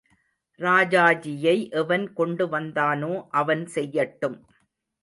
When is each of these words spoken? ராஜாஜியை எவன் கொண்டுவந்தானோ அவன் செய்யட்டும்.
ராஜாஜியை 0.59 1.55
எவன் 1.71 2.07
கொண்டுவந்தானோ 2.17 3.13
அவன் 3.31 3.63
செய்யட்டும். 3.75 4.39